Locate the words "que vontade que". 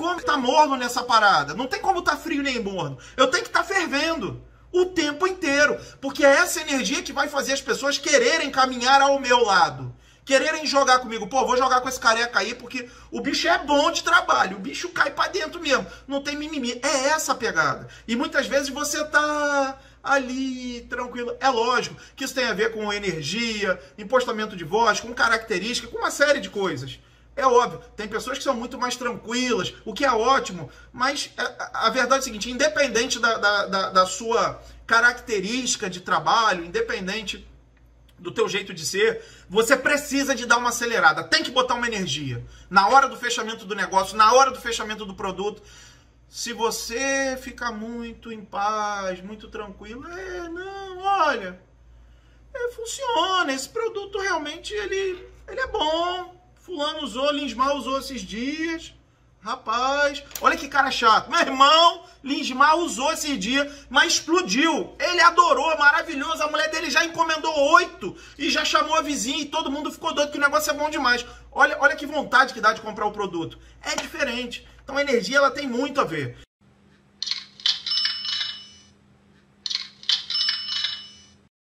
71.96-72.60